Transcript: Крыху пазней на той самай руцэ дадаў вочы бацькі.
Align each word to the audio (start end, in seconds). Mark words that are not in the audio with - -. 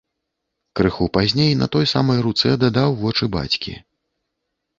Крыху 0.77 1.05
пазней 1.17 1.51
на 1.59 1.67
той 1.75 1.85
самай 1.93 2.19
руцэ 2.29 2.49
дадаў 2.65 2.89
вочы 3.03 3.25
бацькі. 3.37 3.77